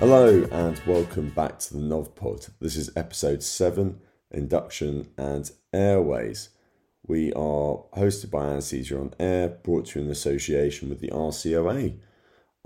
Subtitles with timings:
[0.00, 2.50] Hello and welcome back to the NovPod.
[2.60, 4.00] This is episode 7
[4.32, 6.48] Induction and Airways.
[7.06, 12.00] We are hosted by Anaesthesia on Air, brought to you in association with the RCOA.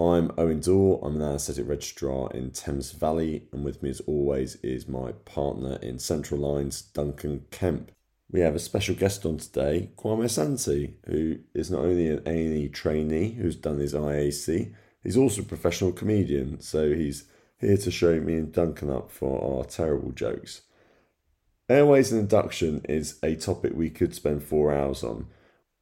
[0.01, 4.55] I'm Eoin Dore, I'm an anaesthetic registrar in Thames Valley, and with me as always
[4.63, 7.91] is my partner in Central Lines, Duncan Kemp.
[8.31, 12.69] We have a special guest on today, Kwame Asante, who is not only an A&E
[12.69, 14.73] trainee who's done his IAC,
[15.03, 17.25] he's also a professional comedian, so he's
[17.59, 20.61] here to show me and Duncan up for our terrible jokes.
[21.69, 25.27] Airways and induction is a topic we could spend four hours on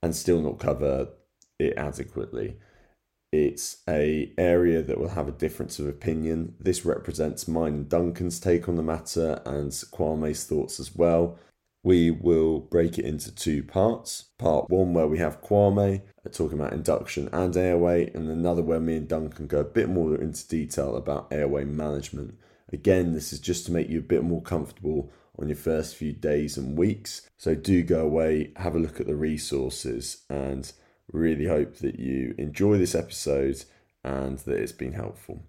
[0.03, 1.09] and still not cover
[1.59, 2.57] it adequately.
[3.33, 6.55] It's a area that will have a difference of opinion.
[6.61, 11.39] This represents mine and Duncan's take on the matter and Kwame's thoughts as well.
[11.83, 14.25] We will break it into two parts.
[14.39, 18.81] Part one, where we have Kwame uh, talking about induction and airway, and another where
[18.81, 22.39] me and Duncan go a bit more into detail about airway management.
[22.73, 26.13] Again, this is just to make you a bit more comfortable on your first few
[26.13, 27.29] days and weeks.
[27.37, 30.73] So do go away, have a look at the resources, and
[31.13, 33.65] really hope that you enjoy this episode
[34.05, 35.43] and that it's been helpful.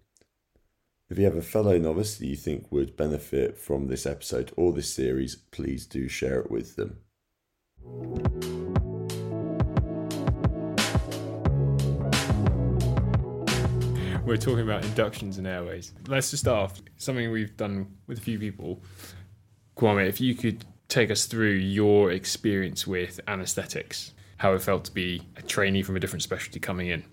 [1.10, 4.74] If you have a fellow novice that you think would benefit from this episode or
[4.74, 6.98] this series, please do share it with them.
[14.26, 15.94] We're talking about inductions and airways.
[16.08, 18.84] Let's just start off something we've done with a few people.
[19.78, 24.92] Kwame, if you could take us through your experience with anaesthetics, how it felt to
[24.92, 27.04] be a trainee from a different specialty coming in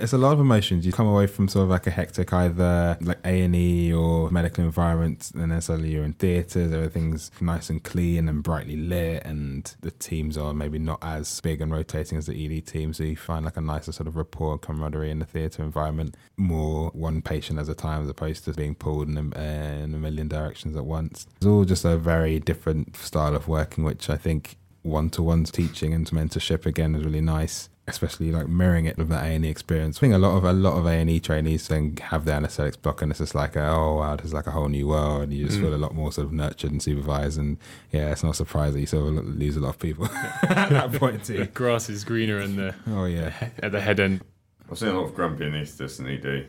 [0.00, 0.86] it's a lot of emotions.
[0.86, 4.30] You come away from sort of like a hectic either like A and E or
[4.30, 6.72] medical environment, and then suddenly you're in theatres.
[6.72, 11.60] Everything's nice and clean and brightly lit, and the teams are maybe not as big
[11.60, 12.92] and rotating as the ED team.
[12.92, 16.16] So you find like a nicer sort of rapport camaraderie in the theatre environment.
[16.36, 19.98] More one patient at a time as opposed to being pulled in a, in a
[19.98, 21.26] million directions at once.
[21.36, 26.06] It's all just a very different style of working, which I think one-to-one teaching and
[26.10, 29.98] mentorship again is really nice especially like mirroring it with the A and E experience.
[29.98, 32.32] I think a lot of a lot of A and E trainees then have the
[32.32, 34.88] anaesthetics block, and it's just like, a, oh wow, this is like a whole new
[34.88, 35.62] world, and you just mm.
[35.62, 37.38] feel a lot more sort of nurtured and supervised.
[37.38, 37.58] And
[37.90, 40.06] yeah, it's not surprising that you sort of lose a lot of people
[40.42, 41.38] at that point too.
[41.38, 44.22] The grass is greener in the oh yeah at the head end.
[44.70, 46.48] I've seen a lot of grumpy anaesthetists in ED.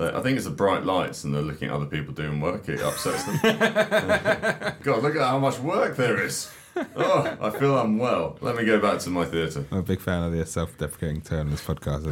[0.00, 2.68] I think it's the bright lights and they're looking at other people doing work.
[2.68, 3.36] It upsets them.
[4.82, 6.48] God, look at how much work there is
[6.96, 8.38] oh, I feel unwell.
[8.40, 9.64] Let me go back to my theatre.
[9.70, 12.04] I'm a big fan of the self-deprecating tone in this podcast.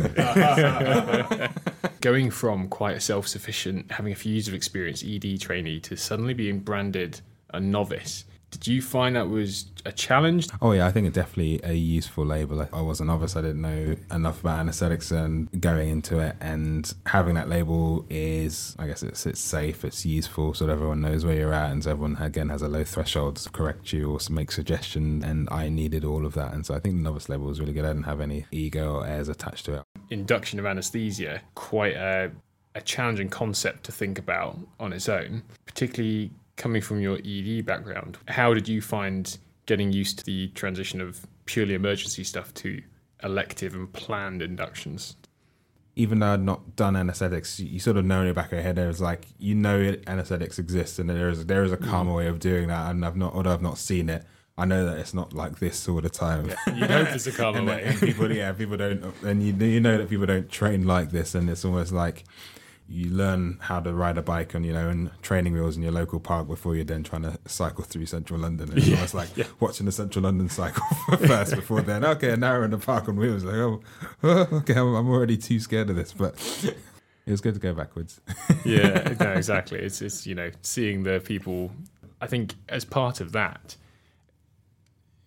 [2.00, 6.34] Going from quite a self-sufficient, having a few years of experience ED trainee to suddenly
[6.34, 7.21] being branded
[7.53, 8.25] a novice
[8.56, 10.48] did you find that was a challenge?
[10.62, 12.66] Oh yeah, I think it's definitely a useful label.
[12.72, 16.92] I was a novice; I didn't know enough about anaesthetics, and going into it and
[17.06, 21.36] having that label is, I guess, it's it's safe, it's useful, so everyone knows where
[21.36, 24.50] you're at, and so everyone again has a low threshold to correct you or make
[24.50, 25.24] suggestions.
[25.24, 27.72] And I needed all of that, and so I think the novice label was really
[27.72, 27.84] good.
[27.84, 29.82] I didn't have any ego or airs attached to it.
[30.10, 32.32] Induction of anaesthesia, quite a
[32.74, 38.18] a challenging concept to think about on its own, particularly coming from your ED background,
[38.28, 42.82] how did you find getting used to the transition of purely emergency stuff to
[43.22, 45.16] elective and planned inductions?
[45.94, 48.62] Even though I'd not done anesthetics, you sort of know in the back of your
[48.62, 50.04] head there's like you know it.
[50.06, 52.16] anesthetics exist and there is there is a calmer mm.
[52.16, 54.22] way of doing that, and I've not although I've not seen it,
[54.58, 56.48] I know that it's not like this all the time.
[56.48, 57.94] Yeah, you know there's a calmer way.
[57.98, 61.48] People, yeah, people don't, and you you know that people don't train like this, and
[61.48, 62.24] it's almost like
[62.88, 65.92] you learn how to ride a bike on you know and training wheels in your
[65.92, 68.70] local park before you're then trying to cycle through central london.
[68.76, 69.47] It's yeah, almost like yeah.
[69.58, 70.84] watching the central london cycle
[71.26, 72.04] first before then.
[72.04, 73.44] Okay now we're in the park on wheels.
[73.44, 73.80] Like oh,
[74.22, 76.34] oh okay I'm, already too scared of this but
[77.26, 78.20] it was good to go backwards.
[78.64, 79.80] Yeah no exactly.
[79.80, 81.72] It's it's you know seeing the people
[82.18, 83.77] i think as part of that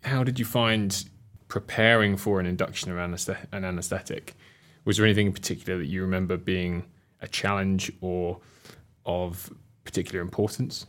[0.03, 1.06] how did you find
[1.50, 4.35] preparing for an induction around an anesthetic?
[4.85, 6.85] Was there anything in particular that you remember being
[7.21, 8.39] a challenge or
[9.06, 9.51] of
[9.83, 10.86] particular importance?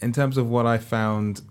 [0.00, 1.42] In terms of what I found,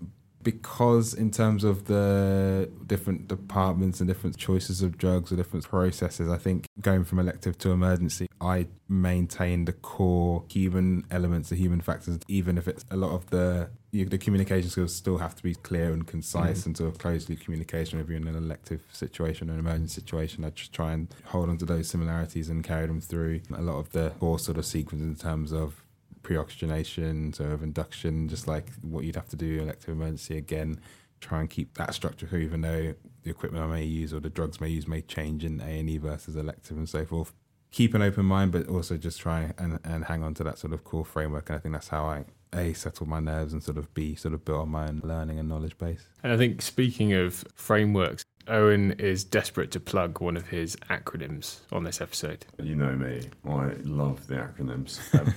[0.42, 6.28] because in terms of the different departments and different choices of drugs or different processes,
[6.28, 11.80] I think going from elective to emergency, I maintain the core human elements, the human
[11.80, 15.42] factors, even if it's a lot of the you, the communication skills still have to
[15.42, 16.70] be clear and concise mm-hmm.
[16.70, 20.44] and sort of closely communication if you're in an elective situation or an emergency situation.
[20.44, 23.76] I just try and hold on to those similarities and carry them through a lot
[23.76, 25.84] of the core sort of sequence in terms of
[26.22, 30.80] pre-oxygenation, sort of induction, just like what you'd have to do in elective emergency again.
[31.20, 34.30] Try and keep that structure through, even though the equipment I may use or the
[34.30, 37.34] drugs I may use may change in A and E versus elective and so forth.
[37.70, 40.72] Keep an open mind, but also just try and, and hang on to that sort
[40.72, 41.50] of core framework.
[41.50, 44.34] And I think that's how I a settle my nerves and sort of b sort
[44.34, 46.06] of build on my own learning and knowledge base.
[46.22, 51.60] And I think speaking of frameworks, Eoin is desperate to plug one of his acronyms
[51.70, 52.46] on this episode.
[52.60, 55.00] You know me, I love the acronyms.
[55.20, 55.34] Um,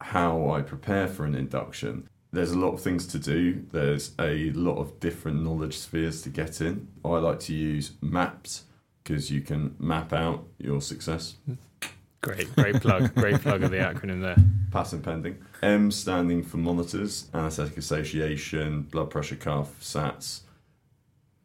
[0.00, 2.08] how I prepare for an induction.
[2.30, 3.64] There's a lot of things to do.
[3.72, 6.88] There's a lot of different knowledge spheres to get in.
[7.04, 8.64] I like to use maps
[9.02, 11.36] because you can map out your success.
[12.20, 14.36] Great, great plug, great plug of the acronym there.
[14.72, 15.38] Patent pending.
[15.62, 20.40] M standing for monitors, anaesthetic association, blood pressure cuff, SATs.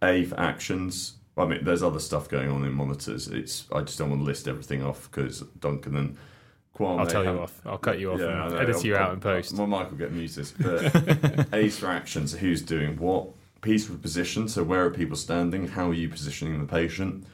[0.01, 1.13] A for actions.
[1.37, 3.27] I mean, there's other stuff going on in monitors.
[3.27, 6.17] It's I just don't want to list everything off because Duncan and
[6.77, 6.99] Kwame.
[6.99, 7.61] I'll tell you off.
[7.65, 8.59] I'll cut you off Yeah, and know.
[8.59, 9.53] edit you I'll- out in post.
[9.55, 10.51] My mic will get muted.
[10.59, 12.31] But A's for actions.
[12.31, 13.27] so who's doing what?
[13.61, 15.67] P for position, so where are people standing?
[15.69, 17.25] How are you positioning the patient?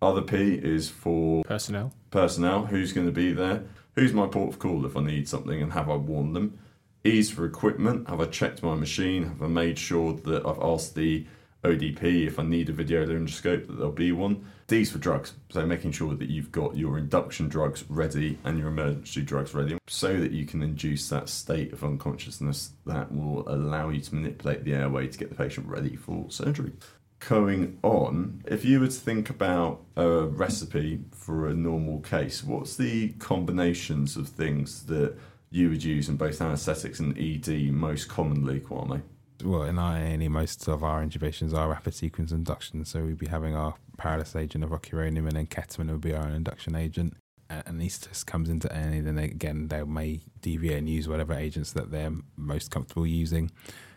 [0.00, 1.92] Other P is for Personnel.
[2.16, 3.62] Personnel, who's going to be there?
[3.94, 6.58] Who's my port of call if I need something and have I warned them?
[7.04, 9.24] E's for equipment, have I checked my machine?
[9.24, 11.26] Have I made sure that I've asked the
[11.62, 14.46] ODP if I need a video laryngoscope that there'll be one?
[14.66, 18.68] D's for drugs, so making sure that you've got your induction drugs ready and your
[18.68, 23.90] emergency drugs ready so that you can induce that state of unconsciousness that will allow
[23.90, 26.72] you to manipulate the airway to get the patient ready for surgery
[27.20, 32.76] going on, if you were to think about a recipe for a normal case, what's
[32.76, 35.16] the combinations of things that
[35.50, 39.02] you would use in both anaesthetics and ED most commonly, Kwame?
[39.44, 43.54] Well, in our most of our intubations are rapid sequence induction, so we'd be having
[43.54, 47.14] our paralysis agent of rocuronium, and then ketamine would be our induction agent.
[47.48, 51.72] And anaesthetist comes into A&E, then they, again they may deviate and use whatever agents
[51.72, 53.50] that they're most comfortable using.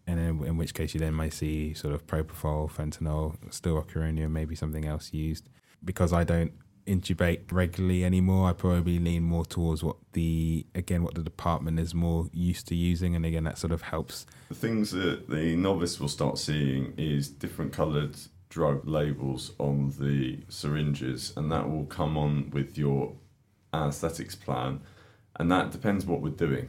[0.09, 4.31] And in, in which case you then may see sort of propofol, fentanyl, still rocuronium,
[4.31, 5.49] maybe something else used.
[5.85, 6.53] Because I don't
[6.87, 11.93] intubate regularly anymore, I probably lean more towards what the again what the department is
[11.93, 15.99] more used to using, and again that sort of helps The things that the novice
[15.99, 18.15] will start seeing is different coloured
[18.49, 23.13] drug labels on the syringes, and that will come on with your
[23.71, 24.81] anaesthetics plan,
[25.35, 26.67] and that depends what we're doing.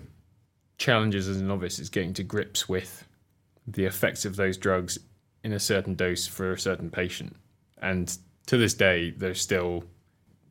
[0.76, 3.06] Challenges as a novice is getting to grips with
[3.66, 4.98] the effects of those drugs
[5.42, 7.36] in a certain dose for a certain patient.
[7.80, 8.16] And
[8.46, 9.84] to this day, there's still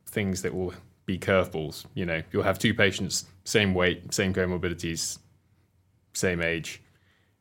[0.06, 0.74] things that will
[1.06, 1.84] be curveballs.
[1.94, 5.18] You know, you'll have two patients, same weight, same comorbidities,
[6.12, 6.82] same age.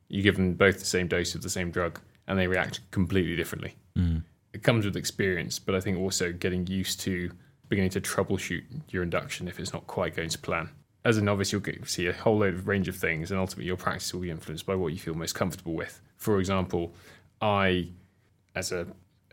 [0.07, 3.36] You give them both the same dose of the same drug, and they react completely
[3.36, 3.75] differently.
[3.98, 4.24] Mm.
[4.54, 7.31] It comes with experience, but I think also getting used to
[7.68, 10.69] beginning to troubleshoot your induction if it's not quite going to plan.
[11.06, 13.66] As a novice, you'll get, see a whole load of range of things, and ultimately
[13.66, 16.01] your practice will be influenced by what you feel most comfortable with.
[16.18, 16.94] For example,
[17.42, 17.90] I,
[18.56, 18.88] as a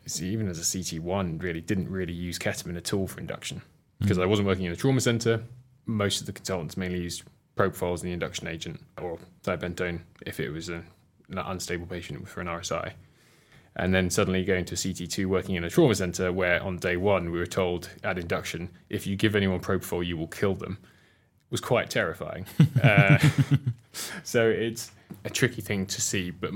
[0.07, 3.63] see, even as a CT1, really didn't really use ketamine at all for induction hmm.
[4.01, 5.43] because I wasn't working in a trauma center.
[5.85, 7.25] Most of the consultants mainly used
[7.57, 10.83] propofol as the induction agent or thiopentone if it was a,
[11.31, 12.93] an unstable patient for an RSI.
[13.77, 17.31] And then suddenly going to CT2 working in a trauma center where on day one
[17.31, 20.79] we were told at induction, if you give anyone propofol, you will kill them,
[21.51, 22.47] was quite terrifying.
[22.83, 23.19] uh,
[24.25, 24.91] so it's
[25.25, 26.51] a tricky thing to see, but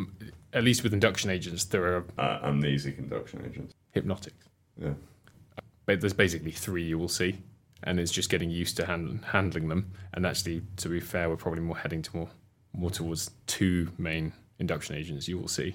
[0.53, 3.75] at least with induction agents, there are Uh, amnesic induction agents.
[3.93, 4.47] hypnotics.
[4.81, 4.95] Yeah.
[5.87, 7.39] But there's basically three you will see,
[7.83, 9.93] and it's just getting used to hand, handling them.
[10.15, 12.29] And actually, to be fair, we're probably more heading to more
[12.73, 15.75] more towards two main induction agents you will see.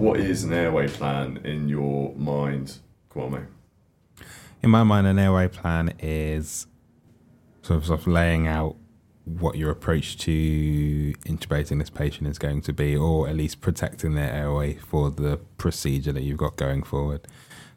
[0.00, 2.78] What is an airway plan in your mind,
[3.10, 3.48] Kwame?
[4.62, 6.66] in my mind, an airway plan is
[7.60, 8.76] sort of, laying out
[9.26, 14.14] what your approach to intubating this patient is going to be, or at least protecting
[14.14, 17.28] their airway for the procedure that you've got going forward.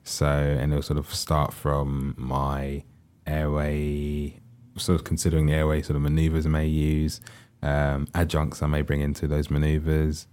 [0.05, 2.85] So, and it'll sort of start from my
[3.27, 4.39] airway,
[4.77, 7.19] sort of considering the airway sort of maneuvers I may use,
[7.61, 10.25] um, adjuncts I may bring into those maneuvers,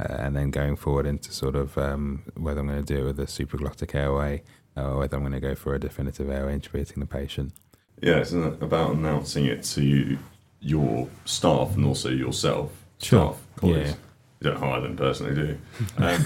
[0.00, 3.04] uh, and then going forward into sort of um, whether I'm going to do it
[3.04, 4.42] with a supraglottic airway
[4.76, 7.52] or whether I'm going to go for a definitive airway intubating the patient.
[8.00, 10.16] Yeah, it's an- about announcing it to
[10.60, 12.70] your staff and also yourself.
[13.00, 13.32] Sure.
[13.34, 13.90] Staff, colleagues.
[13.90, 13.96] Yeah.
[14.42, 15.58] You don't hire them personally, do you?
[15.98, 16.24] Um,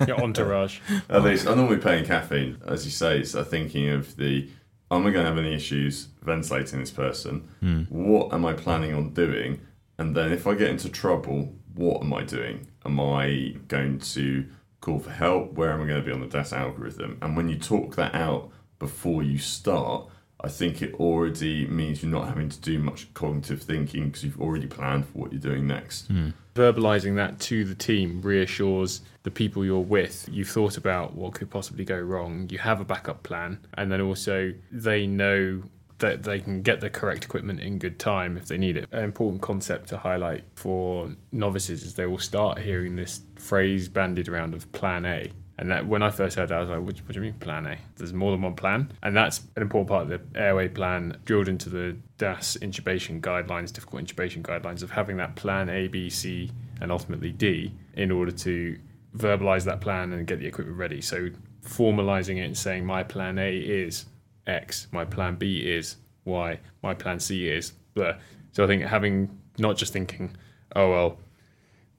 [0.06, 0.80] Your entourage.
[1.08, 3.22] At least, I'm normally paying caffeine, as you say.
[3.24, 4.48] So thinking of the
[4.90, 7.86] am I going to have any issues ventilating this person?
[7.88, 9.60] What am I planning on doing?
[9.96, 12.66] And then if I get into trouble, what am I doing?
[12.84, 14.46] Am I going to
[14.80, 15.52] call for help?
[15.52, 17.18] Where am I going to be on the DAS algorithm?
[17.22, 20.08] And when you talk that out before you start,
[20.40, 24.40] I think it already means you're not having to do much cognitive thinking because you've
[24.40, 26.08] already planned for what you're doing next.
[26.08, 26.30] Hmm.
[26.54, 31.48] verbalizing that to the team reassures the people you're with you've thought about what could
[31.48, 35.62] possibly go wrong you have a backup plan and then also they know
[35.98, 39.04] that they can get the correct equipment in good time if they need it an
[39.04, 44.54] important concept to highlight for novices is they will start hearing this phrase bandied around
[44.54, 47.08] of plan a and that when I first heard that, I was like, what, what
[47.08, 47.76] do you mean plan A?
[47.96, 48.92] There's more than one plan.
[49.02, 53.72] And that's an important part of the airway plan drilled into the DAS intubation guidelines,
[53.72, 58.30] difficult intubation guidelines, of having that plan A, B, C, and ultimately D in order
[58.30, 58.78] to
[59.16, 61.00] verbalize that plan and get the equipment ready.
[61.00, 61.30] So
[61.66, 64.04] formalizing it and saying, my plan A is
[64.48, 68.14] X, my plan B is Y, my plan C is blah.
[68.52, 70.36] So I think having not just thinking,
[70.74, 71.18] oh, well,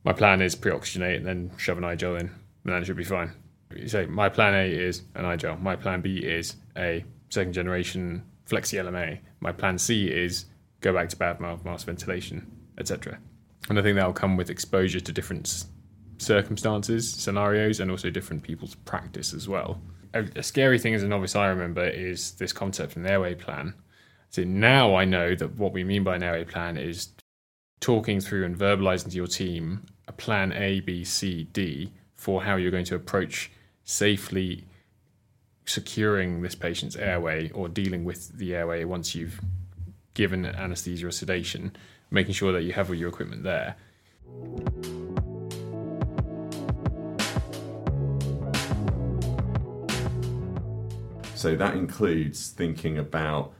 [0.03, 2.33] my plan is pre-oxygenate and then shove an iGel in, and
[2.65, 3.31] then it should be fine.
[3.75, 5.61] You say my plan A is an iGel.
[5.61, 9.19] My plan B is a second generation Flexi LMA.
[9.41, 10.45] My plan C is
[10.81, 13.19] go back to bad mouth mask ventilation, etc.
[13.69, 15.65] And I think that will come with exposure to different
[16.17, 19.79] circumstances, scenarios, and also different people's practice as well.
[20.13, 23.35] A, a scary thing as a novice I remember is this concept of an airway
[23.35, 23.73] plan.
[24.29, 27.09] So now I know that what we mean by an airway plan is
[27.79, 32.55] talking through and verbalizing to your team a plan A, B, C, D for how
[32.55, 33.51] you're going to approach
[33.83, 34.65] safely
[35.65, 39.39] securing this patient's airway or dealing with the airway once you've
[40.15, 41.71] given anesthesia or sedation,
[42.11, 43.75] making sure that you have all your equipment there.
[51.39, 53.53] So that includes thinking about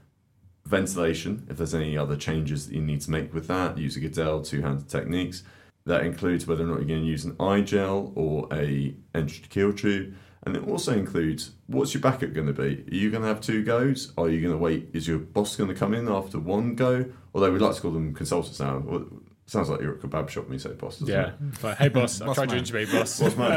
[0.66, 4.10] ventilation, if there's any other changes that you need to make with that, using a
[4.10, 5.44] Guedel two-handed techniques.
[5.86, 10.14] That includes whether or not you're going to use an iGel or a endotracheal tube.
[10.44, 12.84] And it also includes what's your backup going to be?
[12.92, 14.12] Are you going to have two goes?
[14.18, 14.90] Are you going to wait?
[14.94, 17.06] Is your boss going to come in after one go?
[17.34, 18.80] Although we'd like to call them consultants now.
[18.86, 19.06] Well,
[19.46, 21.32] sounds like you're at a kebab shop when you say boss, doesn't Yeah.
[21.54, 21.64] it?
[21.64, 22.64] Like, hey, boss, I Boss tried man.
[22.64, 23.20] to intubate, boss.
[23.20, 23.52] Boss man.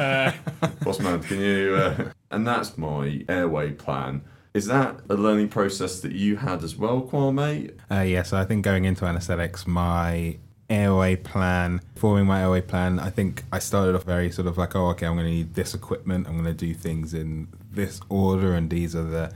[0.62, 1.74] Uh, boss man, can you?
[1.74, 2.10] Uh...
[2.32, 4.22] And that's my airway plan.
[4.54, 7.78] Is that a learning process that you had as well, Kwame?
[7.90, 12.98] Uh, yeah, so I think going into anesthetics, my airway plan, forming my airway plan,
[12.98, 15.54] I think I started off very sort of like, oh, okay, I'm going to need
[15.54, 16.26] this equipment.
[16.26, 19.32] I'm going to do things in this order, and these are the,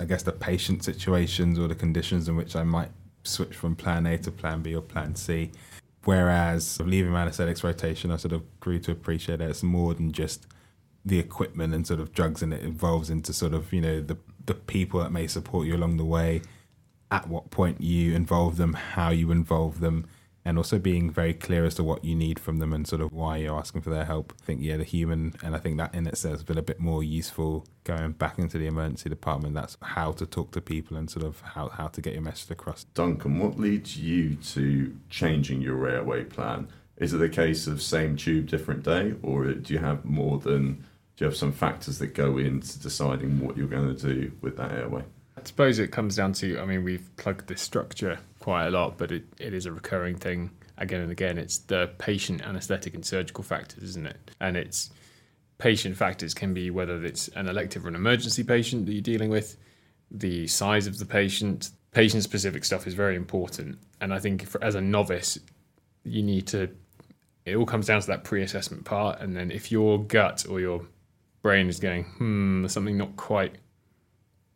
[0.00, 2.90] I guess, the patient situations or the conditions in which I might
[3.22, 5.52] switch from plan A to plan B or plan C.
[6.04, 10.12] Whereas leaving my anesthetics rotation, I sort of grew to appreciate that it's more than
[10.12, 10.46] just
[11.06, 14.18] the equipment and sort of drugs, and it evolves into sort of you know the
[14.44, 16.42] the people that may support you along the way,
[17.10, 20.06] at what point you involve them, how you involve them,
[20.44, 23.12] and also being very clear as to what you need from them and sort of
[23.12, 24.32] why you're asking for their help.
[24.40, 26.80] I think yeah, the human, and I think that in itself has been a bit
[26.80, 29.54] more useful going back into the emergency department.
[29.54, 32.50] That's how to talk to people and sort of how how to get your message
[32.50, 32.84] across.
[32.94, 36.68] Duncan, what leads you to changing your airway plan?
[36.96, 40.84] Is it a case of same tube, different day, or do you have more than?
[41.16, 44.56] Do you have some factors that go into deciding what you're going to do with
[44.58, 45.02] that airway?
[45.36, 48.98] I suppose it comes down to, I mean, we've plugged this structure quite a lot,
[48.98, 51.38] but it, it is a recurring thing again and again.
[51.38, 54.30] It's the patient anesthetic and surgical factors, isn't it?
[54.40, 54.90] And it's
[55.58, 59.30] patient factors can be whether it's an elective or an emergency patient that you're dealing
[59.30, 59.56] with,
[60.10, 63.78] the size of the patient, patient specific stuff is very important.
[64.00, 65.38] And I think for, as a novice,
[66.04, 66.68] you need to,
[67.46, 69.20] it all comes down to that pre assessment part.
[69.20, 70.82] And then if your gut or your
[71.46, 73.54] brain is going, hmm, there's something not quite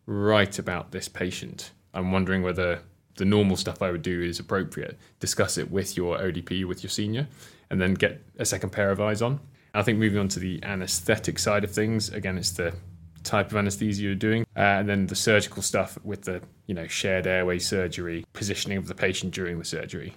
[0.07, 1.71] right about this patient.
[1.95, 2.81] I'm wondering whether
[3.15, 4.99] the normal stuff I would do is appropriate.
[5.21, 7.29] Discuss it with your ODP, with your senior,
[7.71, 9.39] and then get a second pair of eyes on.
[9.73, 12.75] I think moving on to the anesthetic side of things, again, it's the
[13.23, 16.89] type of anesthesia you're doing, uh, and then the surgical stuff with the you know
[16.89, 20.17] shared airway surgery, positioning of the patient during the surgery.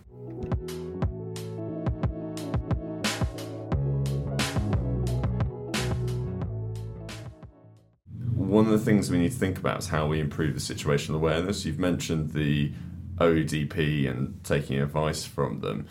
[8.54, 11.16] One of the things we need to think about is how we improve the situational
[11.16, 11.66] awareness.
[11.66, 12.72] You've mentioned the
[13.18, 15.88] ODP and taking advice from them,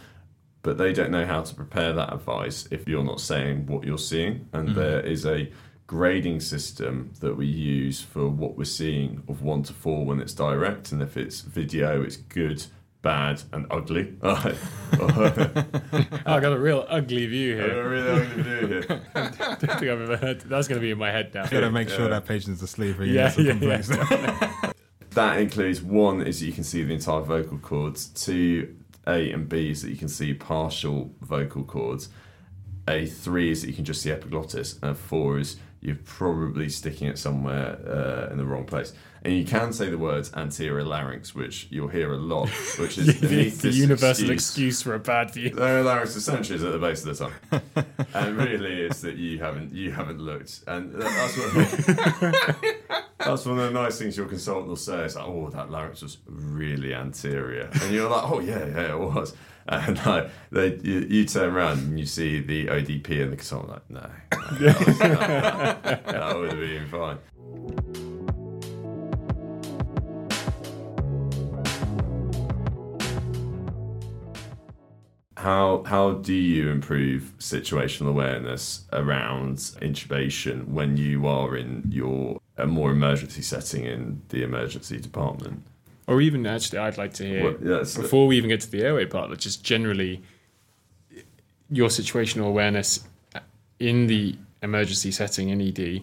[0.63, 3.99] but they don't know how to prepare that advice if you're not saying what you're
[3.99, 4.49] seeing.
[4.53, 4.75] And mm.
[4.77, 5.51] there is a
[5.89, 10.33] grading system that we use for what we're seeing of one to four when it's
[10.33, 12.65] direct, and if it's video, it's good,
[13.03, 14.15] bad, and ugly.
[14.23, 14.55] I
[16.25, 17.89] got a real ugly view here.
[17.89, 19.03] really don't know what to do here.
[19.15, 19.21] I
[19.55, 20.41] don't think I've ever heard.
[20.43, 21.47] That's going to be in my head now.
[21.47, 22.99] Got to make sure that patient's asleep.
[22.99, 24.73] or Yeah, yeah, yeah.
[25.11, 29.49] That includes one is that you can see the entire vocal cords, two A and
[29.49, 32.09] B is that you can see partial vocal cords,
[32.89, 37.09] A three is that you can just see epiglottis, and four is you're probably sticking
[37.09, 38.93] it somewhere uh, in the wrong place.
[39.25, 42.49] And you can say the words anterior larynx, which you'll hear a lot,
[42.79, 44.31] which is the, the universal excuse.
[44.31, 45.51] excuse for a bad view.
[45.51, 49.39] The larynx essentially is at the base of the tongue, and really it's that you
[49.39, 54.69] haven't you haven't looked, and that's what that's one of the nice things your consultant
[54.69, 55.05] will say.
[55.05, 58.99] It's like, oh, that larynx was really anterior, and you're like, oh yeah, yeah, it
[58.99, 59.35] was.
[59.69, 63.91] And they, you, you turn around and you see the ODP and the consultant like,
[63.91, 64.11] no,
[64.61, 67.19] no, was- that, that would have been fine.
[75.37, 82.67] How how do you improve situational awareness around intubation when you are in your a
[82.67, 85.65] more emergency setting in the emergency department?
[86.07, 89.07] Or even actually, I'd like to hear Well, before we even get to the airway
[89.07, 90.23] part, like just generally
[91.71, 93.05] your situational awareness
[93.79, 96.03] in the emergency setting in ED,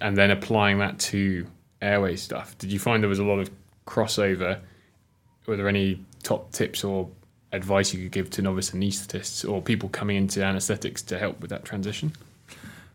[0.00, 1.46] and then applying that to
[1.82, 2.56] airway stuff.
[2.58, 3.50] Did you find there was a lot of
[3.86, 4.60] crossover?
[5.46, 7.08] Were there any top tips or
[7.52, 11.50] advice you could give to novice anaesthetists or people coming into anaesthetics to help with
[11.50, 12.12] that transition?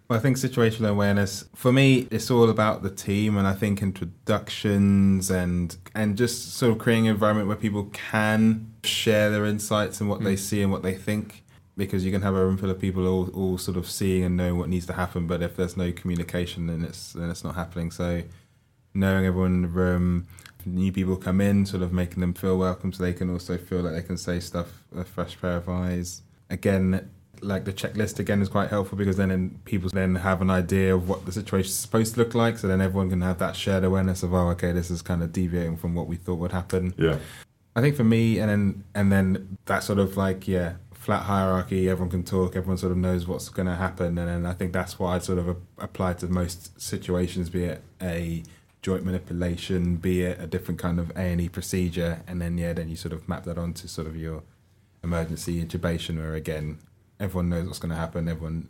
[0.08, 3.82] Well, I think situational awareness for me, it's all about the team, and I think
[3.82, 10.02] introductions and and just sort of creating an environment where people can share their insights
[10.02, 10.40] and what they mm.
[10.40, 11.44] see and what they think.
[11.78, 14.36] Because you can have a room full of people all, all sort of seeing and
[14.36, 17.56] knowing what needs to happen, but if there's no communication, then it's then it's not
[17.56, 17.92] happening.
[17.92, 18.24] So,
[18.94, 20.28] knowing everyone in the room,
[20.66, 23.80] new people come in, sort of making them feel welcome, so they can also feel
[23.80, 26.22] like they can say stuff with a fresh pair of eyes.
[26.50, 27.10] Again,
[27.42, 31.10] like the checklist again is quite helpful because then people then have an idea of
[31.10, 32.58] what the situation is supposed to look like.
[32.58, 35.32] So then everyone can have that shared awareness of oh, okay, this is kind of
[35.32, 36.94] deviating from what we thought would happen.
[36.98, 37.18] Yeah.
[37.76, 41.90] I think for me, and then and then that sort of like yeah, flat hierarchy.
[41.90, 42.56] Everyone can talk.
[42.56, 45.24] Everyone sort of knows what's going to happen, and then I think that's what I'd
[45.24, 48.44] sort of a- apply to most situations, be it a
[48.82, 52.74] joint manipulation, be it a different kind of A and E procedure, and then yeah,
[52.74, 54.44] then you sort of map that onto sort of your
[55.04, 56.78] emergency intubation, where again,
[57.22, 58.28] everyone knows what's going to happen.
[58.28, 58.68] Everyone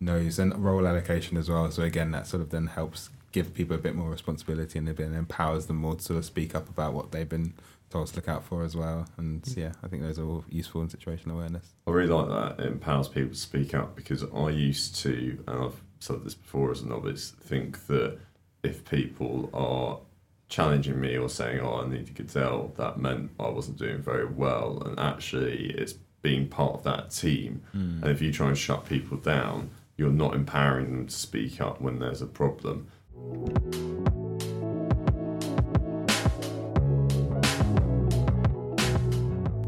[0.00, 1.70] knows, and role allocation as well.
[1.70, 4.96] So again, that sort of then helps give people a bit more responsibility and it
[4.96, 7.54] then empowers them more to sort of speak up about what they've been
[7.90, 9.06] told to look out for as well.
[9.18, 9.56] And mm.
[9.56, 11.74] yeah, I think those are all useful in situational awareness.
[11.86, 12.64] I really like that.
[12.64, 16.70] It empowers people to speak up because I used to, and I've said this before
[16.70, 18.18] as a novice, think that
[18.62, 20.00] if people are
[20.48, 24.02] challenging me or saying, "Oh, I need to get out," that meant I wasn't doing
[24.02, 24.82] very well.
[24.84, 27.62] And actually, it's being part of that team.
[27.72, 28.02] Hmm.
[28.02, 31.80] And if you try and shut people down, you're not empowering them to speak up
[31.80, 32.90] when there's a problem.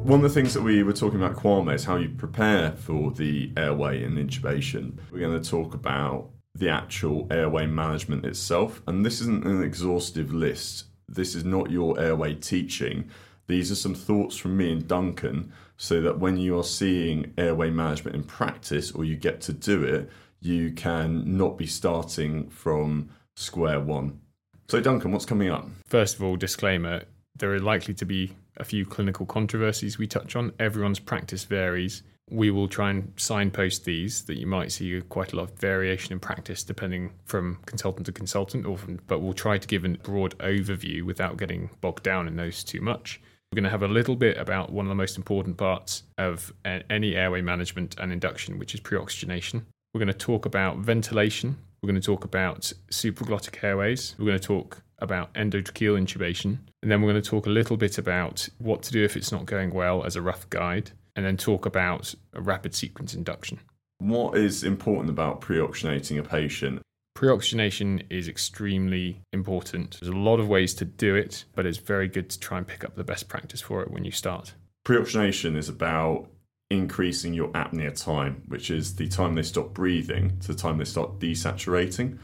[0.05, 3.13] One of the things that we were talking about, Kwame, is how you prepare for
[3.13, 4.99] the airway and intubation.
[5.11, 10.33] We're going to talk about the actual airway management itself, and this isn't an exhaustive
[10.33, 10.87] list.
[11.09, 13.11] This is not your airway teaching.
[13.47, 17.71] These are some thoughts from me and Duncan, so that when you are seeing airway
[17.71, 23.11] management in practice or you get to do it, you can not be starting from
[23.37, 24.21] square one.
[24.69, 25.67] So, Duncan, what's coming up?
[25.87, 27.05] First of all, disclaimer
[27.37, 30.53] there are likely to be a few clinical controversies we touch on.
[30.59, 32.03] Everyone's practice varies.
[32.31, 36.13] We will try and signpost these that you might see quite a lot of variation
[36.13, 39.91] in practice depending from consultant to consultant, or from, but we'll try to give a
[39.91, 43.21] broad overview without getting bogged down in those too much.
[43.53, 46.55] We're going to have a little bit about one of the most important parts of
[46.65, 49.67] any airway management and induction, which is pre-oxygenation.
[49.93, 51.59] We're going to talk about ventilation.
[51.83, 54.15] We're going to talk about supraglottic airways.
[54.19, 56.61] We're going to talk about endotracheal intubation.
[56.83, 59.31] And then we're going to talk a little bit about what to do if it's
[59.31, 60.93] not going well as a rough guide.
[61.15, 63.61] And then talk about a rapid sequence induction.
[63.99, 66.81] What is important about pre oxygenating a patient?
[67.23, 69.97] Pre-oxygenation is extremely important.
[70.01, 72.67] There's a lot of ways to do it, but it's very good to try and
[72.67, 74.55] pick up the best practice for it when you start.
[74.83, 76.27] Pre oxygenation is about
[76.69, 80.85] increasing your apnea time, which is the time they stop breathing to the time they
[80.85, 82.19] start desaturating.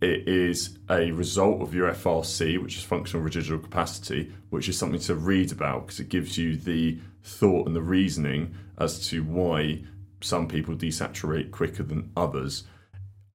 [0.00, 4.98] It is a result of your FRC, which is functional residual capacity, which is something
[5.02, 9.84] to read about because it gives you the thought and the reasoning as to why
[10.20, 12.64] some people desaturate quicker than others.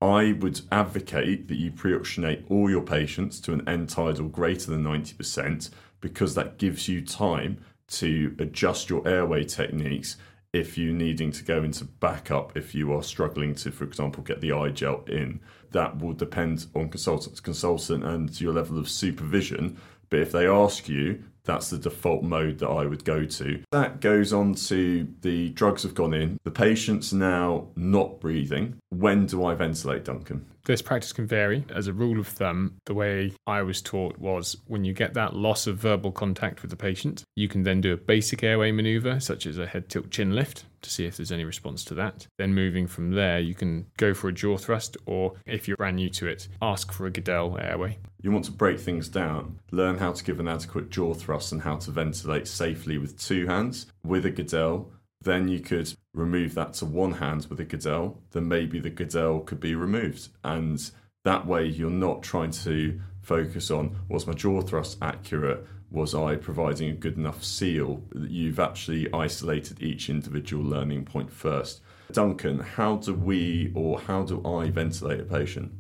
[0.02, 4.84] I would advocate that you pre-oxygenate all your patients to an end tidal greater than
[4.84, 7.58] 90% because that gives you time
[7.88, 10.18] to adjust your airway techniques
[10.54, 14.42] if you're needing to go into backup if you are struggling to, for example, get
[14.42, 15.40] the iGel in.
[15.72, 19.78] That will depend on consultant to consultant and your level of supervision.
[20.10, 23.64] But if they ask you, that's the default mode that I would go to.
[23.72, 26.38] That goes on to the drugs have gone in.
[26.44, 28.76] The patient's now not breathing.
[28.90, 30.46] When do I ventilate, Duncan?
[30.66, 31.64] This practice can vary.
[31.74, 35.34] As a rule of thumb, the way I was taught was when you get that
[35.34, 39.22] loss of verbal contact with the patient, you can then do a basic airway maneuver,
[39.22, 42.28] such as a head tilt chin lift, to see if there's any response to that.
[42.38, 45.96] Then moving from there, you can go for a jaw thrust, or if you're brand
[45.96, 47.98] new to it, ask for a Guedel airway.
[48.28, 51.62] You want to break things down, learn how to give an adequate jaw thrust and
[51.62, 54.92] how to ventilate safely with two hands with a Guedel.
[55.22, 58.18] Then you could remove that to one hand with a Guedel.
[58.32, 60.28] Then maybe the Guedel could be removed.
[60.44, 60.92] And
[61.24, 65.66] that way you're not trying to focus on was my jaw thrust accurate?
[65.90, 68.04] Was I providing a good enough seal?
[68.14, 71.80] You've actually isolated each individual learning point first.
[72.12, 75.72] Duncan, how do we or how do I ventilate a patient?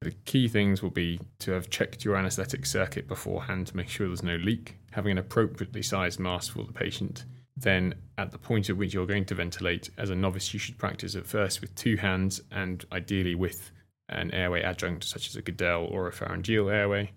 [0.00, 4.06] The key things will be to have checked your anaesthetic circuit beforehand to make sure
[4.06, 7.26] there's no leak, having an appropriately sized mask for the patient.
[7.54, 10.78] Then, at the point at which you're going to ventilate, as a novice, you should
[10.78, 13.70] practice at first with two hands and ideally with
[14.08, 17.12] an airway adjunct such as a Guedel or a pharyngeal airway,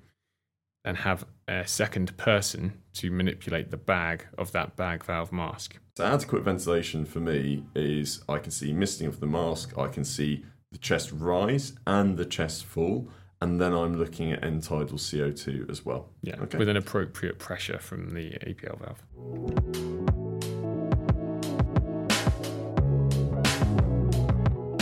[0.83, 5.77] and have a second person to manipulate the bag of that bag valve mask.
[5.95, 10.03] So adequate ventilation for me is I can see misting of the mask, I can
[10.03, 10.43] see
[10.73, 13.07] the chest rise and the chest fall,
[13.41, 16.09] and then I'm looking at end tidal CO2 as well.
[16.21, 16.57] Yeah, Okay.
[16.57, 20.13] with an appropriate pressure from the APL valve.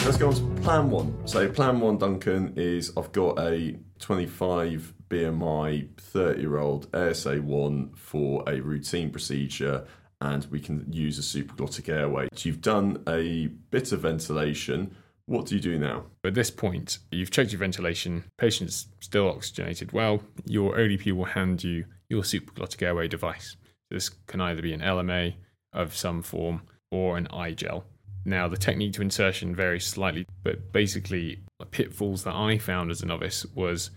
[0.06, 1.28] Let's go on to plan one.
[1.28, 7.92] So plan one, Duncan, is I've got a 25 BMI 30 year old ASA one
[7.96, 9.86] for a routine procedure
[10.20, 12.28] and we can use a supraglottic airway.
[12.34, 14.96] So You've done a bit of ventilation.
[15.32, 16.04] What do you do now?
[16.26, 21.64] At this point, you've checked your ventilation, patient's still oxygenated well, your ODP will hand
[21.64, 23.56] you your supraglottic airway device.
[23.90, 25.36] This can either be an LMA
[25.72, 27.84] of some form or an iGel.
[28.26, 33.02] Now, the technique to insertion varies slightly, but basically, the pitfalls that I found as
[33.02, 33.92] a novice was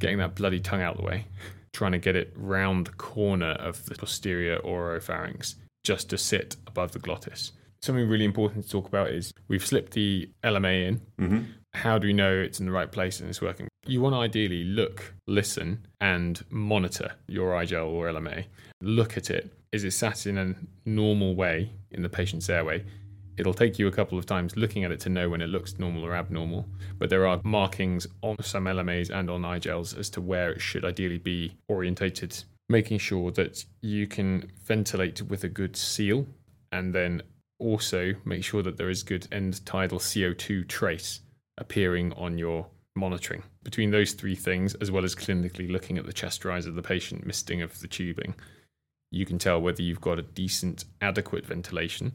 [0.00, 1.28] getting that bloody tongue out of the way,
[1.72, 6.92] trying to get it round the corner of the posterior oropharynx just to sit above
[6.92, 7.52] the glottis.
[7.84, 11.00] Something really important to talk about is we've slipped the LMA in.
[11.20, 11.42] Mm-hmm.
[11.74, 13.68] How do we know it's in the right place and it's working?
[13.84, 18.46] You want to ideally look, listen, and monitor your iGel or LMA.
[18.80, 19.52] Look at it.
[19.70, 20.54] Is it sat in a
[20.86, 22.86] normal way in the patient's airway?
[23.36, 25.78] It'll take you a couple of times looking at it to know when it looks
[25.78, 26.66] normal or abnormal,
[26.96, 30.86] but there are markings on some LMAs and on iGels as to where it should
[30.86, 36.26] ideally be orientated, making sure that you can ventilate with a good seal
[36.72, 37.22] and then
[37.58, 41.20] also make sure that there is good end tidal CO2 trace
[41.58, 43.42] appearing on your monitoring.
[43.62, 46.82] Between those three things, as well as clinically looking at the chest rise of the
[46.82, 48.34] patient, misting of the tubing,
[49.10, 52.12] you can tell whether you've got a decent, adequate ventilation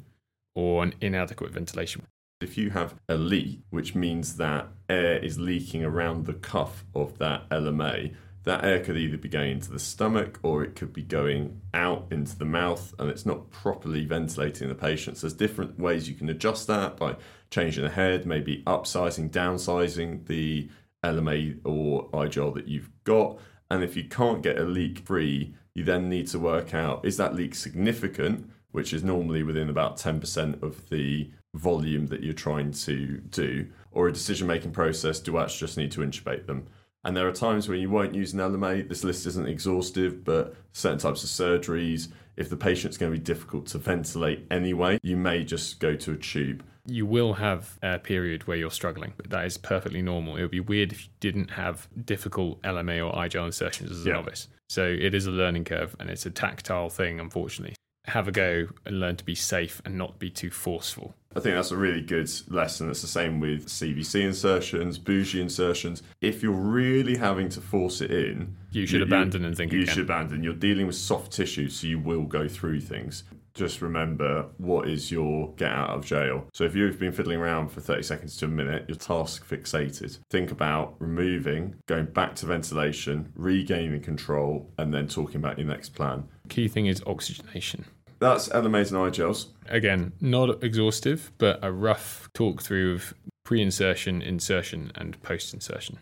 [0.56, 2.04] or an inadequate ventilation.
[2.41, 7.17] If you have a leak, which means that air is leaking around the cuff of
[7.17, 11.04] that LMA, that air could either be going into the stomach or it could be
[11.04, 15.17] going out into the mouth and it's not properly ventilating the patient.
[15.17, 17.15] So there's different ways you can adjust that by
[17.52, 20.69] changing the head, maybe upsizing, downsizing the
[21.04, 23.39] LMA or iGel that you've got.
[23.69, 27.17] And if you can't get a leak free, you then need to work out is
[27.17, 32.71] that leak significant, which is normally within about 10% of the volume that you're trying
[32.71, 36.67] to do, or a decision making process, do I just need to intubate them?
[37.03, 38.88] And there are times when you won't use an LMA.
[38.89, 43.23] This list isn't exhaustive, but certain types of surgeries, if the patient's going to be
[43.23, 46.63] difficult to ventilate anyway, you may just go to a tube.
[46.85, 49.13] You will have a period where you're struggling.
[49.15, 50.35] But that is perfectly normal.
[50.35, 54.09] It would be weird if you didn't have difficult LMA or iGel insertions as a
[54.09, 54.15] Yeah.
[54.15, 54.47] novice.
[54.67, 57.75] So it is a learning curve and it's a tactile thing, unfortunately.
[58.05, 61.15] Have a go and learn to be safe and not be too forceful.
[61.36, 62.89] I think that's a really good lesson.
[62.89, 66.02] It's the same with CVC insertions, bougie insertions.
[66.22, 69.94] If you're really having to force it in, You should abandon and think you again.
[69.94, 70.44] should abandon.
[70.44, 73.24] You're dealing with soft tissue, so you will go through things.
[73.54, 76.48] Just remember what is your get out of jail.
[76.54, 80.18] So if you've been fiddling around for 30 seconds to a minute, you're task fixated.
[80.32, 85.89] Think about removing, going back to ventilation, regaining control, and then talking about your next
[85.89, 86.24] plan.
[86.48, 87.86] Key thing is oxygenation.
[88.19, 89.47] That's LMAs and iGels.
[89.67, 93.13] Again, not exhaustive, but a rough talk through of
[93.45, 95.99] pre insertion, insertion, and post insertion.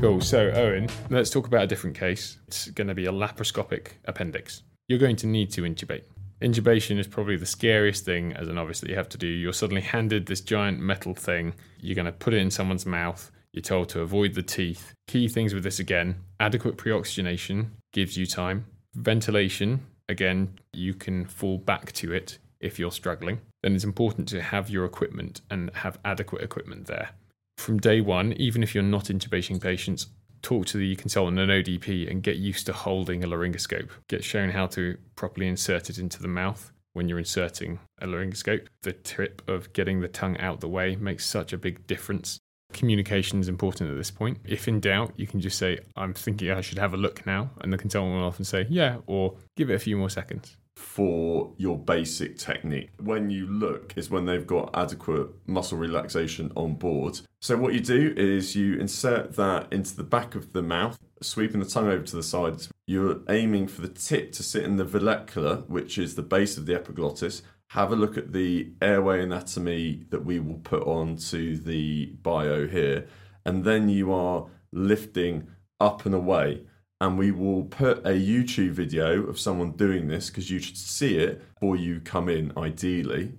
[0.00, 0.20] Cool.
[0.20, 2.38] So, Eoin, let's talk about a different case.
[2.48, 4.62] It's going to be a laparoscopic appendix.
[4.88, 6.02] You're going to need to intubate.
[6.42, 9.26] Intubation is probably the scariest thing as a novice that you have to do.
[9.26, 11.54] You're suddenly handed this giant metal thing.
[11.80, 13.30] You're going to put it in someone's mouth.
[13.56, 14.92] You're told to avoid the teeth.
[15.08, 18.66] Key things with this again adequate pre-oxygenation gives you time.
[18.94, 23.40] Ventilation, again, you can fall back to it if you're struggling.
[23.62, 27.08] Then it's important to have your equipment and have adequate equipment there.
[27.56, 30.08] From day one, even if you're not intubating patients,
[30.42, 33.88] talk to the consultant and ODP and get used to holding a laryngoscope.
[34.08, 38.66] Get shown how to properly insert it into the mouth when you're inserting a laryngoscope.
[38.82, 42.38] The tip of getting the tongue out the way makes such a big difference.
[42.72, 44.38] Communication is important at this point.
[44.44, 47.50] If in doubt, you can just say, I'm thinking I should have a look now.
[47.60, 51.54] And the consultant will often say, Yeah, or give it a few more seconds for
[51.56, 52.90] your basic technique.
[53.02, 57.20] When you look is when they've got adequate muscle relaxation on board.
[57.40, 61.60] So what you do is you insert that into the back of the mouth, sweeping
[61.60, 62.68] the tongue over to the sides.
[62.86, 66.66] You're aiming for the tip to sit in the vallecula, which is the base of
[66.66, 67.42] the epiglottis.
[67.70, 73.06] Have a look at the airway anatomy that we will put onto the bio here.
[73.44, 75.48] And then you are lifting
[75.80, 76.62] up and away
[77.00, 81.18] and we will put a YouTube video of someone doing this because you should see
[81.18, 83.34] it before you come in, ideally.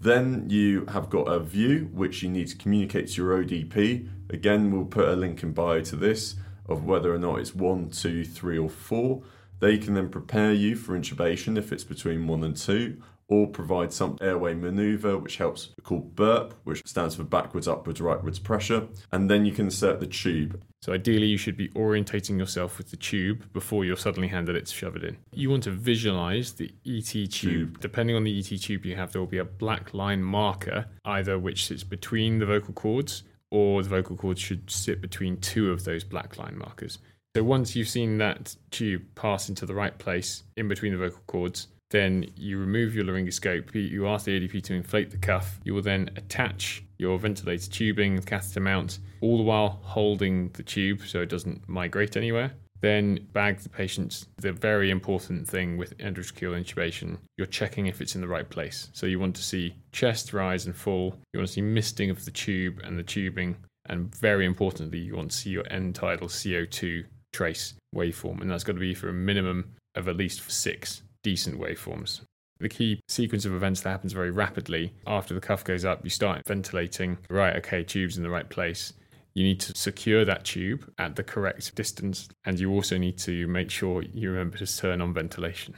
[0.00, 4.08] Then you have got a view which you need to communicate to your ODP.
[4.30, 7.90] Again, we'll put a link in bio to this of whether or not it's one,
[7.90, 9.22] two, three, or four.
[9.58, 13.92] They can then prepare you for intubation if it's between one and two, or provide
[13.92, 18.88] some airway maneuver, which helps called burp, which stands for backwards, upwards, rightwards pressure.
[19.12, 20.60] And then you can insert the tube.
[20.82, 24.66] So ideally, you should be orientating yourself with the tube before you're suddenly handed it
[24.66, 25.16] to shove it in.
[25.32, 27.30] You want to visualize the ET tube.
[27.30, 27.80] tube.
[27.80, 31.38] Depending on the ET tube you have, there will be a black line marker, either
[31.38, 35.84] which sits between the vocal cords or the vocal cords should sit between two of
[35.84, 36.98] those black line markers.
[37.36, 41.22] So once you've seen that tube pass into the right place in between the vocal
[41.26, 43.74] cords, then you remove your laryngoscope.
[43.74, 45.60] You ask the ODP to inflate the cuff.
[45.64, 51.02] You will then attach your ventilator tubing, catheter mount, all the while holding the tube
[51.04, 52.52] so it doesn't migrate anywhere.
[52.80, 54.26] Then bag the patient.
[54.38, 58.88] The very important thing with endotracheal intubation, you're checking if it's in the right place.
[58.92, 61.16] So you want to see chest rise and fall.
[61.32, 63.56] You want to see misting of the tube and the tubing.
[63.86, 68.40] And very importantly, you want to see your end tidal CO2 trace waveform.
[68.40, 72.22] And that's got to be for a minimum of at least six decent waveforms.
[72.58, 76.10] The key sequence of events that happens very rapidly after the cuff goes up, you
[76.10, 78.92] start ventilating, right, okay, tube's in the right place.
[79.32, 83.46] You need to secure that tube at the correct distance, and you also need to
[83.46, 85.74] make sure you remember to turn on ventilation.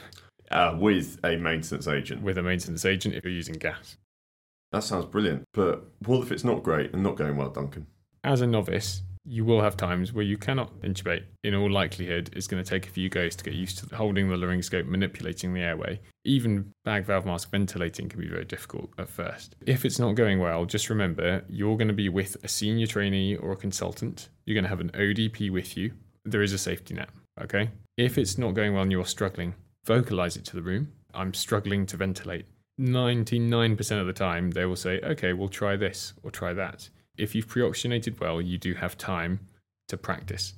[0.51, 2.23] Uh, with a maintenance agent.
[2.23, 3.97] With a maintenance agent if you're using gas.
[4.73, 5.45] That sounds brilliant.
[5.53, 7.87] But what if it's not great and not going well, Duncan?
[8.25, 11.25] As a novice, you will have times where you cannot intubate.
[11.45, 14.29] In all likelihood, it's going to take a few goes to get used to holding
[14.29, 16.01] the laryngoscope, manipulating the airway.
[16.25, 19.55] Even bag valve mask ventilating can be very difficult at first.
[19.67, 23.37] If it's not going well, just remember you're going to be with a senior trainee
[23.37, 24.29] or a consultant.
[24.45, 25.93] You're going to have an ODP with you.
[26.25, 27.71] There is a safety net, okay?
[27.97, 29.55] If it's not going well and you're struggling,
[29.85, 30.93] vocalize it to the room.
[31.15, 32.47] I'm struggling to ventilate.
[32.81, 37.35] 99% of the time, they will say, okay, we'll try this or try that if
[37.35, 39.41] you've pre-oxygenated well, you do have time
[39.89, 40.55] to practice.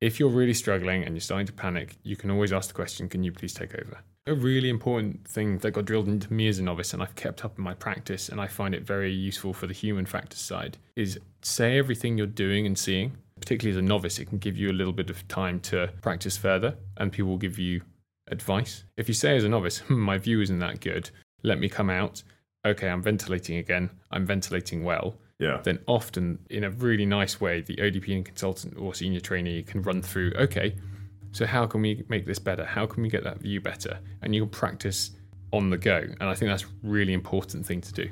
[0.00, 3.08] If you're really struggling and you're starting to panic, you can always ask the question,
[3.08, 3.98] can you please take over?
[4.26, 7.44] A really important thing that got drilled into me as a novice and I've kept
[7.44, 10.78] up in my practice and I find it very useful for the human factors side
[10.96, 13.16] is say everything you're doing and seeing.
[13.40, 16.36] Particularly as a novice, it can give you a little bit of time to practice
[16.36, 17.82] further and people will give you
[18.30, 18.84] advice.
[18.96, 21.10] If you say as a novice, hmm, my view isn't that good,
[21.42, 22.22] let me come out.
[22.66, 23.90] Okay, I'm ventilating again.
[24.10, 25.60] I'm ventilating well yeah.
[25.62, 29.82] then often in a really nice way, the ODP and consultant or senior trainee can
[29.82, 30.76] run through, okay,
[31.32, 32.64] so how can we make this better?
[32.64, 34.00] How can we get that view better?
[34.22, 35.12] And you can practice
[35.52, 35.96] on the go.
[35.96, 38.10] And I think that's a really important thing to do.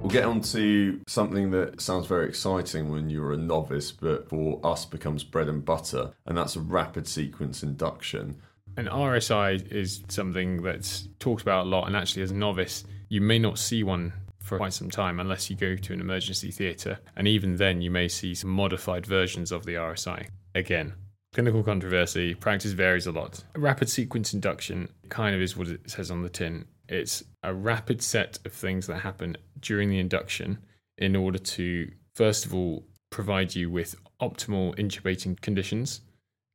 [0.00, 4.60] We'll get on to something that sounds very exciting when you're a novice, but for
[4.64, 8.42] us becomes bread and butter, and that's a rapid sequence induction.
[8.80, 13.20] An RSI is something that's talked about a lot, and actually, as a novice, you
[13.20, 16.98] may not see one for quite some time unless you go to an emergency theatre,
[17.14, 20.28] and even then, you may see some modified versions of the RSI.
[20.54, 20.94] Again,
[21.34, 23.44] clinical controversy, practice varies a lot.
[23.54, 26.64] Rapid sequence induction kind of is what it says on the tin.
[26.88, 30.56] It's a rapid set of things that happen during the induction
[30.96, 36.00] in order to, first of all, provide you with optimal intubating conditions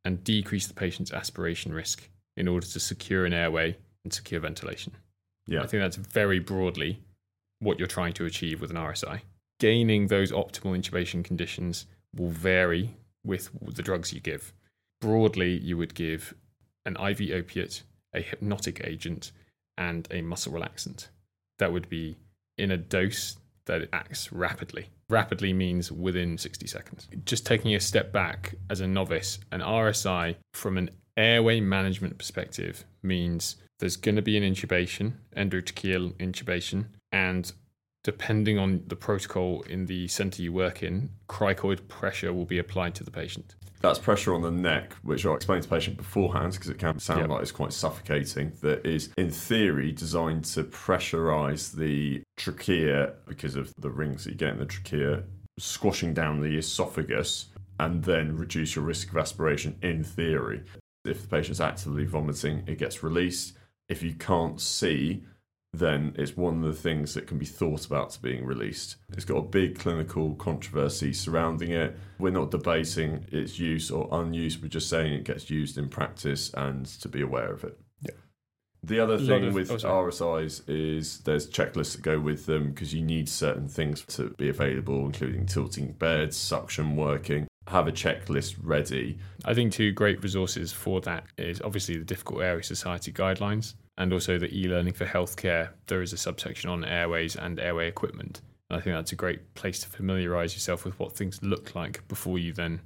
[0.04, 4.94] and decrease the patient's aspiration risk in order to secure an airway and secure ventilation.
[5.48, 5.62] Yeah.
[5.62, 7.00] I think that's very broadly
[7.60, 9.22] what you're trying to achieve with an RSI.
[9.60, 14.54] Gaining those optimal intubation conditions will vary with the drugs you give.
[15.02, 16.34] Broadly, you would give
[16.86, 19.32] an IV opiate, a hypnotic agent,
[19.78, 21.08] and a muscle relaxant.
[21.60, 22.18] That would be
[22.58, 24.90] in a dose that acts rapidly.
[25.10, 27.08] Rapidly means within 60 seconds.
[27.26, 32.86] Just taking a step back as a novice, an RSI from an airway management perspective
[33.04, 37.52] means there's going to be an intubation, endotracheal intubation, and
[38.04, 42.96] depending on the protocol in the center you work in, cricoid pressure will be applied
[42.96, 43.56] to the patient.
[43.82, 46.98] That's pressure on the neck, which I'll explain to the patient beforehand because it can
[47.00, 47.30] sound Yep.
[47.30, 48.52] like it's quite suffocating.
[48.62, 54.38] That is, in theory, designed to pressurize the trachea because of the rings that you
[54.38, 55.24] get in the trachea,
[55.60, 57.48] squashing down the esophagus
[57.80, 60.64] and then reduce your risk of aspiration in theory.
[61.06, 63.54] If the patient's actively vomiting, it gets released.
[63.88, 65.24] If you can't see,
[65.80, 68.96] then it's one of the things that can be thought about to being released.
[69.14, 71.98] It's got a big clinical controversy surrounding it.
[72.20, 76.52] We're not debating its use or unuse, we're just saying it gets used in practice
[76.54, 77.78] and to be aware of it.
[78.02, 78.16] Yeah.
[78.84, 79.78] The other thing of- with oh.
[79.78, 84.50] RSIs is there's checklists that go with them because you need certain things to be
[84.50, 87.48] available, including tilting beds, suction working.
[87.68, 89.18] Have a checklist ready.
[89.44, 94.14] I think two great resources for that is obviously the Difficult Airway Society guidelines and
[94.14, 95.70] also the e-learning for healthcare.
[95.88, 98.42] There is a subsection on airways and airway equipment.
[98.70, 102.08] And I think that's a great place to familiarize yourself with what things look like
[102.08, 102.82] before you then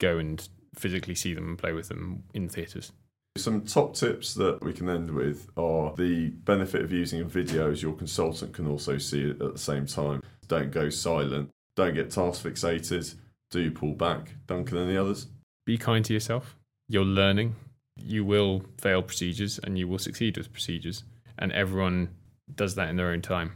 [0.00, 2.92] go and physically see them and play with them in theatres.
[3.36, 7.72] Some top tips that we can end with are the benefit of using a video
[7.72, 10.22] as your consultant can also see it at the same time.
[10.48, 11.48] Don't go silent.
[11.74, 13.14] Don't get task fixated.
[13.52, 14.34] Do pull back.
[14.46, 15.26] Duncan, and the others?
[15.66, 16.56] Be kind to yourself.
[16.88, 17.54] You're learning.
[18.02, 21.04] You will fail procedures and you will succeed with procedures.
[21.38, 22.08] And everyone
[22.54, 23.52] does that in their own time.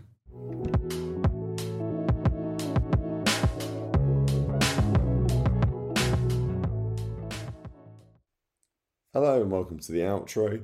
[9.15, 10.63] Hello and welcome to the outro.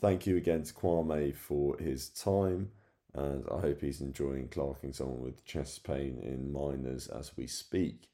[0.00, 2.70] Thank you again to Kwame for his time,
[3.14, 8.08] and I hope he's enjoying clerking someone with chest pain in minors as we speak.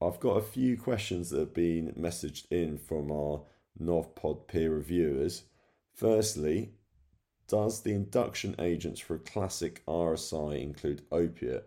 [0.00, 3.42] I've got a few questions that have been messaged in from our
[3.80, 5.44] NovPod peer reviewers.
[5.94, 6.72] Firstly,
[7.48, 11.66] does the induction agents for a classic RSI include opiate?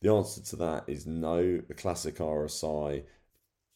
[0.00, 1.60] The answer to that is no.
[1.68, 3.02] A classic RSI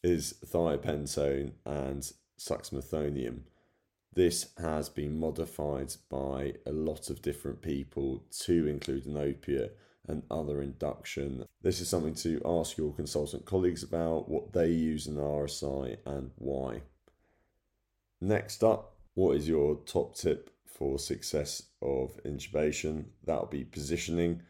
[0.01, 3.41] is thiopentone and suxamethonium.
[4.13, 10.23] This has been modified by a lot of different people to include an opiate and
[10.29, 11.45] other induction.
[11.61, 15.97] This is something to ask your consultant colleagues about what they use in the RSI
[16.05, 16.81] and why.
[18.19, 23.05] Next up, what is your top tip for success of intubation?
[23.25, 24.41] That'll be positioning.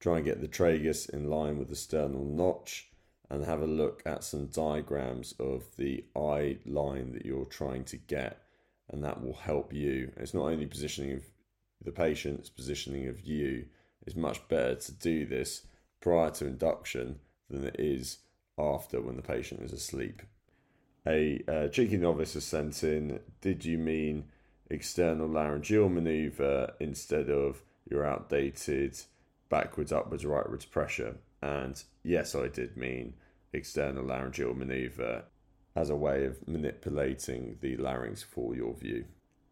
[0.00, 2.90] Try and get the tragus in line with the sternal notch
[3.30, 7.96] and have a look at some diagrams of the eye line that you're trying to
[7.96, 8.43] get,
[8.90, 10.12] and that will help you.
[10.16, 11.22] It's not only positioning of
[11.84, 13.66] the patient, it's positioning of you.
[14.06, 15.66] It's much better to do this
[16.00, 18.18] prior to induction than it is
[18.58, 20.22] after when the patient is asleep.
[21.06, 24.24] A uh, cheeky novice has sent in Did you mean
[24.70, 28.98] external laryngeal maneuver instead of your outdated
[29.50, 31.16] backwards, upwards, rightwards pressure?
[31.42, 33.14] And yes, I did mean
[33.52, 35.24] external laryngeal maneuver
[35.76, 39.04] as a way of manipulating the larynx for your view.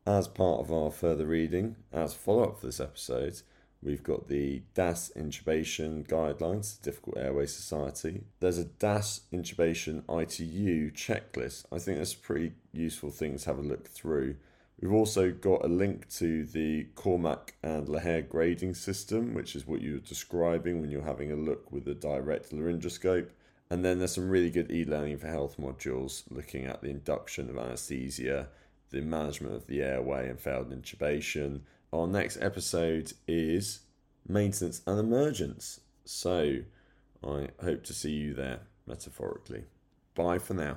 [0.07, 3.41] As part of our further reading, as follow up for this episode,
[3.83, 8.25] we've got the DAS intubation guidelines, Difficult Airway Society.
[8.41, 11.67] There's a DAS intubation ITU checklist.
[11.73, 14.37] I think that's a pretty useful thing to have a look through.
[14.81, 19.81] We've also got a link to the Cormack and Lehane grading system, which is what
[19.81, 23.29] you were describing when you're having a look with a direct laryngoscope.
[23.73, 27.49] And then there's some really good e learning for health modules looking at the induction
[27.49, 28.49] of anesthesia,
[28.91, 31.63] the management of the airway and failed intubation.
[31.91, 33.81] Our next episode is
[34.29, 35.81] maintenance and emergence.
[36.05, 36.59] So
[37.27, 39.65] I hope to see you there, metaphorically.
[40.15, 40.77] Bye for now.